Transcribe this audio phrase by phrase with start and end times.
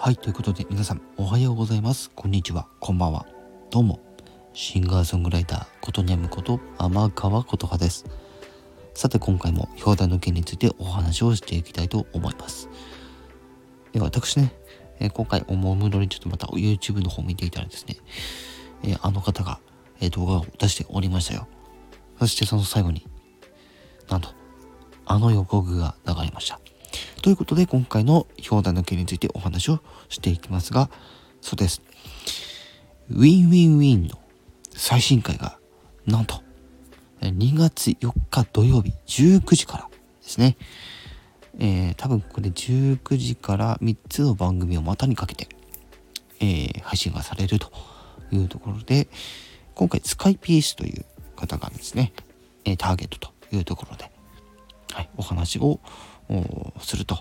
[0.00, 2.12] はい、ということで皆さんおはようございます。
[2.14, 3.26] こんにちは、こんばんは。
[3.68, 3.98] どうも、
[4.52, 8.04] シンガーソングライター、ことにゃむこと天川琴葉です。
[8.94, 12.68] さて今回も表題の件についてお話をしていきたいと思います。
[13.90, 14.52] で私ね、
[15.00, 17.96] え今回おもむろにちょっとまた YouTube の方見ていたらですね、
[18.84, 19.58] えあの方が、
[20.00, 21.48] え動画を出しておりましたよ。
[22.20, 23.04] そしてその最後に、
[24.08, 24.28] なんと、
[25.06, 26.60] あの予告が流れました。
[27.28, 30.88] ということで今回の表題の件についてお話をしていきますが、
[31.42, 31.82] そうです。
[33.10, 34.18] WinWinWiiin の
[34.74, 35.58] 最新回が、
[36.06, 36.40] なんと、
[37.20, 39.88] 2月4日土曜日19時から
[40.22, 40.56] ですね。
[41.58, 45.50] えー、多分これ19時から3つの番組をまたにかけて、
[46.40, 47.70] えー、配信がされると
[48.32, 49.06] いうところで、
[49.74, 51.04] 今回スカイピースという
[51.36, 52.14] 方がですね、
[52.64, 54.10] え、ターゲットというところで、
[54.92, 55.78] はい、お話を
[56.80, 57.18] すると、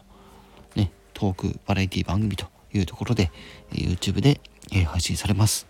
[0.75, 3.31] ね、トークバラエティ番組というところで、
[3.71, 4.39] YouTube で、
[4.73, 5.67] え、配信されます。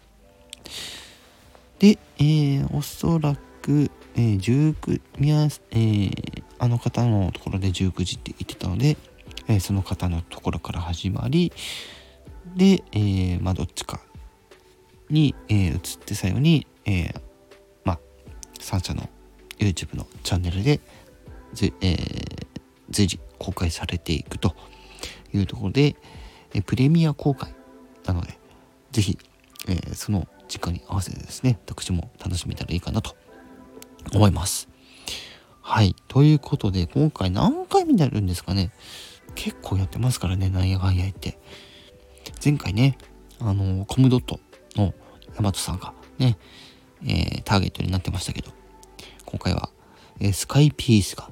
[1.80, 8.98] で、えー、おそらく、えー、19宮、えー、あの方のところで19時って言ってたので、
[9.48, 11.52] えー、その方のところから始まり、
[12.56, 14.02] で、えー、まあどっちか
[15.09, 17.22] に、えー、移って最後に、えー、
[17.86, 18.00] まあ
[18.59, 19.08] 3社の
[19.59, 20.80] YouTube のチャンネルで、
[21.81, 22.47] えー、
[22.98, 24.56] 随時公開されていくと
[25.31, 25.95] いうところで、
[26.56, 27.54] えプレミア公開
[28.06, 28.39] なので、
[28.92, 29.20] ぜひ、
[29.67, 33.16] えー、その時間に合わせてですね、私も楽しめたらいいかなと
[34.16, 34.67] 思います。
[35.62, 35.95] はい。
[36.08, 38.72] ということで、今回何回目になるんですかね。
[39.36, 41.38] 結構やってますからね、なんやかんや言って。
[42.44, 42.98] 前回ね、
[43.39, 44.39] あの、コムドット
[44.76, 44.95] の
[45.36, 46.39] ヤマトさんがね、
[47.04, 48.52] えー、ターゲットになってましたけど、
[49.26, 49.70] 今回は、
[50.20, 51.30] えー、スカイピースが、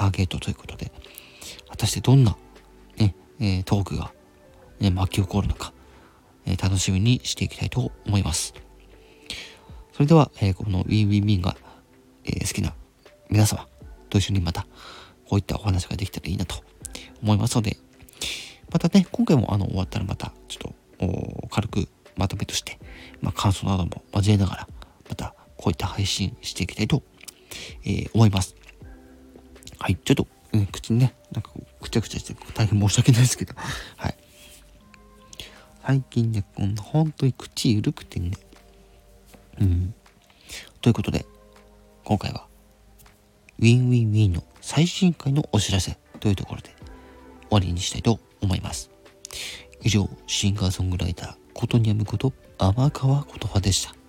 [0.00, 0.90] ターゲットということで、
[1.68, 2.34] 果たしてどんな、
[2.96, 4.12] ね、えー、トークが、
[4.80, 5.74] ね、巻き起こるのか、
[6.46, 8.54] えー、楽しみにしていきたいと思います。
[9.92, 11.54] それでは、えー、この WinWinWiiin が、
[12.24, 12.74] え好きな
[13.28, 13.66] 皆様
[14.08, 14.66] と一緒にまた、
[15.28, 16.56] こういったお話ができたらいいなと
[17.22, 17.76] 思いますので、
[18.72, 22.78] またね、今回もあの終わったらまた、ちょっと、軽くまとめとして、
[23.20, 24.68] まあ、感想なども交えながら、
[25.10, 27.02] またこういった配信していきたいと、
[27.84, 28.59] えー、思います。
[29.80, 33.54] はい、ちょっと、うん、口にね、なんかくちゃくちゃして大変申し訳ないですけど、
[33.96, 34.16] はい。
[35.82, 38.32] 最近ね、こんな本当に口緩くてね、
[39.58, 39.94] うん。
[40.82, 41.24] ということで、
[42.04, 42.46] 今回は、
[43.58, 46.74] WinWinWiiin の最新回のお知らせというところで
[47.48, 48.90] 終わりにしたいと思います。
[49.82, 53.99] 以上、シンガーソングライター、ことにゃむこと、天川言葉でした。